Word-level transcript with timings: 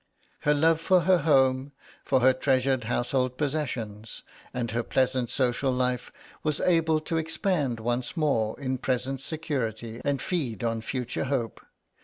Her 0.39 0.55
love 0.55 0.81
for 0.81 1.01
her 1.01 1.19
home, 1.19 1.73
for 2.03 2.21
her 2.21 2.33
treasured 2.33 2.85
household 2.85 3.37
possessions, 3.37 4.23
and 4.51 4.71
her 4.71 4.81
pleasant 4.81 5.29
social 5.29 5.71
life 5.71 6.11
was 6.41 6.59
able 6.59 6.99
to 7.01 7.17
expand 7.17 7.79
once 7.79 8.17
more 8.17 8.59
in 8.59 8.79
present 8.79 9.21
security, 9.21 10.01
and 10.03 10.19
feed 10.19 10.63
on 10.63 10.81
future 10.81 11.25
hope. 11.25 11.61